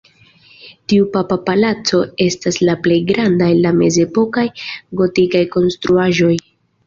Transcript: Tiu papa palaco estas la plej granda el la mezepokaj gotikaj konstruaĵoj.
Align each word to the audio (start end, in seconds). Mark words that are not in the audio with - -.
Tiu 0.91 1.03
papa 1.17 1.35
palaco 1.49 1.99
estas 2.25 2.57
la 2.69 2.75
plej 2.87 2.97
granda 3.11 3.51
el 3.55 3.61
la 3.67 3.73
mezepokaj 3.81 4.45
gotikaj 5.03 5.43
konstruaĵoj. 5.57 6.35